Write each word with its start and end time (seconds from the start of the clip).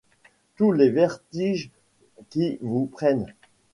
Tous 0.55 0.71
les 0.71 0.89
vertiges 0.89 1.69
qui 2.31 2.57
vous 2.63 2.87
prennent 2.87 3.31